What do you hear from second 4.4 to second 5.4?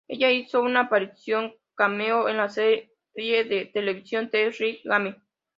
Lying Game".